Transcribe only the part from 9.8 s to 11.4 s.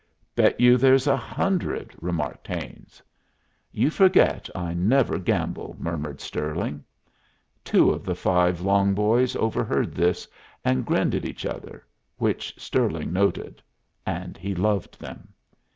this, and grinned at